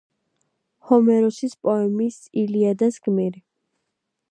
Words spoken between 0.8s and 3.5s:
ჰომეროსის პოემის „ილიადას“ გმირი.